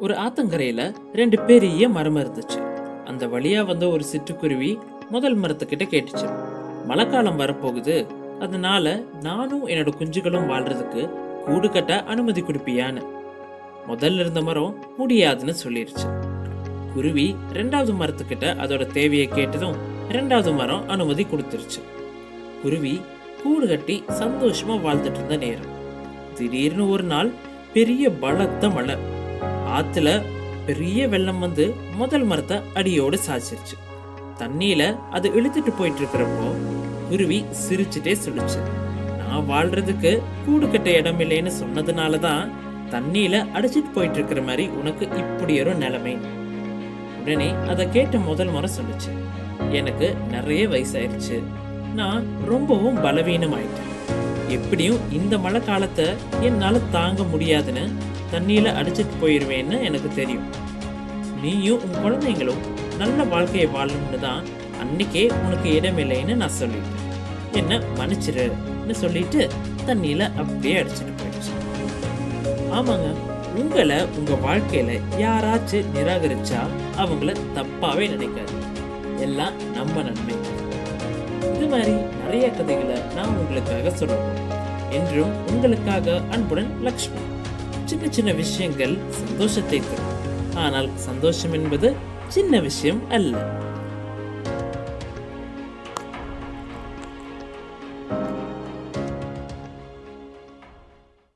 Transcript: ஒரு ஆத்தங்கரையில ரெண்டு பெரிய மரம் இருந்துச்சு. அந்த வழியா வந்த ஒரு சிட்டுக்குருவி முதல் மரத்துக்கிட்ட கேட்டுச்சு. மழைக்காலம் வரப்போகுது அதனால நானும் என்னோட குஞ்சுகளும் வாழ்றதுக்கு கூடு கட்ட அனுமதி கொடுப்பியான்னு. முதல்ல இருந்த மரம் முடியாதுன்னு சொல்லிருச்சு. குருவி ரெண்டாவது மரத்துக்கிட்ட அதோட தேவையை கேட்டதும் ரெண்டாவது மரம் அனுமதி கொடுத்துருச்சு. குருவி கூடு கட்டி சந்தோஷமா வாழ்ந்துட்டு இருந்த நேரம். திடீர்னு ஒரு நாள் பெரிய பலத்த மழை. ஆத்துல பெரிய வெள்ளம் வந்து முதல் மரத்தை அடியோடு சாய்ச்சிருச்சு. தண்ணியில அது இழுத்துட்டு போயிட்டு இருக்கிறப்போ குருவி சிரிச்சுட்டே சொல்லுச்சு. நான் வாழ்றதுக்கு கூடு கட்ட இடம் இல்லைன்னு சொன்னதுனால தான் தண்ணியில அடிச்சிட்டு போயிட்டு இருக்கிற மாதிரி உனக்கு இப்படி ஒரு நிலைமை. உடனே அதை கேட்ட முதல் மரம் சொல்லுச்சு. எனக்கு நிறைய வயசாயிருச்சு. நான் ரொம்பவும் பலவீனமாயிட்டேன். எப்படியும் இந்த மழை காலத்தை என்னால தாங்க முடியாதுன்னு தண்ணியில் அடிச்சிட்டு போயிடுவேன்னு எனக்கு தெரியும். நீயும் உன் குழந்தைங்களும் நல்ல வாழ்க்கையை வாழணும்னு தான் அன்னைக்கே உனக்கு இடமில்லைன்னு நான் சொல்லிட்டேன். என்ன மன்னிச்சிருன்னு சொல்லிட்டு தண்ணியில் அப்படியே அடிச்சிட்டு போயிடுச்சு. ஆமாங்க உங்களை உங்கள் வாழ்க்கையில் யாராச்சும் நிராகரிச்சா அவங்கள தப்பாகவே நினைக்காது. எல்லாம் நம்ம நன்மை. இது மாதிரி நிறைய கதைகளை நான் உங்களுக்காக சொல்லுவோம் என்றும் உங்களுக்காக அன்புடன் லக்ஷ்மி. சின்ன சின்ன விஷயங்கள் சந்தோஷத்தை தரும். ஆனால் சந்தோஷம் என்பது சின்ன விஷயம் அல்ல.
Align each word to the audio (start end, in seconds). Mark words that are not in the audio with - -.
ஒரு 0.00 0.14
ஆத்தங்கரையில 0.14 0.94
ரெண்டு 1.12 1.40
பெரிய 1.40 1.88
மரம் 1.88 2.16
இருந்துச்சு. 2.16 2.58
அந்த 3.04 3.26
வழியா 3.26 3.64
வந்த 3.64 3.88
ஒரு 3.88 4.04
சிட்டுக்குருவி 4.12 4.78
முதல் 5.10 5.40
மரத்துக்கிட்ட 5.40 5.82
கேட்டுச்சு. 5.90 6.26
மழைக்காலம் 6.86 7.38
வரப்போகுது 7.38 8.06
அதனால 8.40 9.02
நானும் 9.20 9.68
என்னோட 9.68 9.92
குஞ்சுகளும் 9.98 10.48
வாழ்றதுக்கு 10.48 11.10
கூடு 11.44 11.70
கட்ட 11.70 12.02
அனுமதி 12.02 12.42
கொடுப்பியான்னு. 12.42 13.02
முதல்ல 13.88 14.18
இருந்த 14.18 14.42
மரம் 14.42 14.84
முடியாதுன்னு 14.96 15.54
சொல்லிருச்சு. 15.64 16.06
குருவி 16.94 17.36
ரெண்டாவது 17.52 17.92
மரத்துக்கிட்ட 18.00 18.46
அதோட 18.54 18.86
தேவையை 18.86 19.26
கேட்டதும் 19.26 19.76
ரெண்டாவது 20.08 20.56
மரம் 20.56 20.88
அனுமதி 20.88 21.24
கொடுத்துருச்சு. 21.24 21.82
குருவி 22.62 23.00
கூடு 23.42 23.68
கட்டி 23.68 24.04
சந்தோஷமா 24.08 24.70
வாழ்ந்துட்டு 24.70 25.14
இருந்த 25.14 25.36
நேரம். 25.36 25.76
திடீர்னு 26.34 26.90
ஒரு 26.90 27.02
நாள் 27.02 27.30
பெரிய 27.72 28.10
பலத்த 28.10 28.70
மழை. 28.70 29.16
ஆத்துல 29.76 30.08
பெரிய 30.66 31.08
வெள்ளம் 31.08 31.38
வந்து 31.38 31.74
முதல் 31.94 32.22
மரத்தை 32.22 32.56
அடியோடு 32.74 33.18
சாய்ச்சிருச்சு. 33.26 33.76
தண்ணியில 34.38 34.82
அது 35.10 35.28
இழுத்துட்டு 35.30 35.72
போயிட்டு 35.78 36.00
இருக்கிறப்போ 36.00 36.48
குருவி 37.08 37.44
சிரிச்சுட்டே 37.68 38.14
சொல்லுச்சு. 38.24 38.60
நான் 39.18 39.48
வாழ்றதுக்கு 39.48 40.22
கூடு 40.46 40.70
கட்ட 40.70 40.90
இடம் 40.90 41.20
இல்லைன்னு 41.20 41.52
சொன்னதுனால 41.60 42.18
தான் 42.18 42.52
தண்ணியில 42.90 43.36
அடிச்சிட்டு 43.54 43.92
போயிட்டு 43.94 44.18
இருக்கிற 44.18 44.42
மாதிரி 44.42 44.68
உனக்கு 44.68 45.08
இப்படி 45.16 45.60
ஒரு 45.60 45.74
நிலைமை. 45.74 46.18
உடனே 47.20 47.54
அதை 47.68 47.90
கேட்ட 47.90 48.18
முதல் 48.18 48.50
மரம் 48.50 48.76
சொல்லுச்சு. 48.80 49.12
எனக்கு 49.70 50.16
நிறைய 50.30 50.68
வயசாயிருச்சு. 50.68 51.42
நான் 51.94 52.26
ரொம்பவும் 52.46 52.98
பலவீனமாயிட்டேன். 53.04 53.90
எப்படியும் 54.48 55.00
இந்த 55.12 55.38
மழை 55.38 55.60
காலத்தை 55.64 56.06
என்னால 56.40 56.78
தாங்க 56.78 57.22
முடியாதுன்னு 57.22 58.16
தண்ணியில் 58.32 58.76
அடிச்சிட்டு 58.78 59.14
போயிடுவேன்னு 59.22 59.76
எனக்கு 59.82 60.10
தெரியும். 60.14 60.46
நீயும் 61.42 61.82
உன் 61.82 62.00
குழந்தைங்களும் 62.04 62.62
நல்ல 62.98 63.24
வாழ்க்கையை 63.24 63.68
வாழணும்னு 63.74 64.18
தான் 64.20 64.42
அன்னைக்கே 64.82 65.22
உனக்கு 65.44 65.68
இடமில்லைன்னு 65.78 66.34
நான் 66.34 66.58
சொல்லிட்டேன். 66.60 67.04
என்ன 67.52 67.78
மன்னிச்சிருன்னு 67.98 68.96
சொல்லிட்டு 69.02 69.40
தண்ணியில் 69.86 70.24
அப்படியே 70.40 70.76
அடிச்சிட்டு 70.80 71.14
போயிடுச்சு. 71.20 71.52
ஆமாங்க 72.78 73.08
உங்களை 73.60 73.98
உங்கள் 74.18 74.42
வாழ்க்கையில் 74.46 75.00
யாராச்சும் 75.24 75.88
நிராகரிச்சா 75.94 76.60
அவங்கள 76.96 77.34
தப்பாகவே 77.56 78.06
நினைக்காது. 78.14 78.54
எல்லாம் 79.18 79.56
நம்ம 79.72 80.02
நன்மை. 80.02 80.34
இது 81.54 81.66
மாதிரி 81.66 81.94
நிறைய 82.22 82.50
கதைகளை 82.50 82.98
நான் 83.16 83.36
உங்களுக்காக 83.38 83.90
சொல்லுவோம் 83.90 84.36
என்றும் 84.90 85.32
உங்களுக்காக 85.46 86.20
அன்புடன் 86.30 86.70
லக்ஷ்மி. 86.82 87.22
சின்ன 87.88 88.06
சின்ன 88.10 88.30
விஷயங்கள் 88.32 88.94
சந்தோஷத்தை 89.10 89.78
தரும். 89.80 90.10
ஆனால் 90.54 90.88
சந்தோஷம் 90.96 91.52
என்பது 91.52 91.88
சின்ன 92.28 92.60
விஷயம் 92.60 93.00
அல்ல. 93.10 93.36